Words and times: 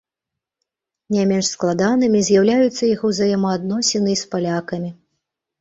Не 1.15 1.25
менш 1.31 1.47
складанымі 1.57 2.21
з'яўляюцца 2.29 2.83
іх 2.93 2.99
узаемаадносіны 3.11 4.09
і 4.19 4.21
з 4.23 4.31
палякамі. 4.33 4.91